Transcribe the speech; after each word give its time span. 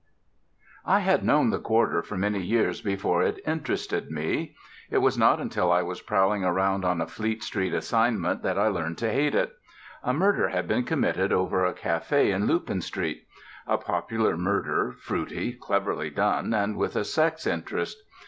I 0.83 1.01
had 1.01 1.23
known 1.23 1.51
the 1.51 1.59
quarter 1.59 2.01
for 2.01 2.17
many 2.17 2.41
years 2.41 2.81
before 2.81 3.21
it 3.21 3.39
interested 3.45 4.09
me. 4.09 4.55
It 4.89 4.97
was 4.97 5.15
not 5.15 5.39
until 5.39 5.71
I 5.71 5.83
was 5.83 6.01
prowling 6.01 6.43
around 6.43 6.83
on 6.83 7.01
a 7.01 7.05
Fleet 7.07 7.43
Street 7.43 7.71
assignment 7.71 8.41
that 8.41 8.57
I 8.57 8.67
learned 8.67 8.97
to 8.97 9.11
hate 9.11 9.35
it. 9.35 9.53
A 10.01 10.11
murder 10.11 10.47
had 10.49 10.67
been 10.67 10.85
committed 10.85 11.31
over 11.31 11.63
a 11.65 11.75
café 11.75 12.33
in 12.33 12.47
Lupin 12.47 12.81
Street; 12.81 13.27
a 13.67 13.77
popular 13.77 14.35
murder, 14.35 14.91
fruity, 14.97 15.53
cleverly 15.53 16.09
done, 16.09 16.51
and 16.51 16.77
with 16.77 16.95
a 16.95 17.05
sex 17.05 17.45
interest. 17.45 17.97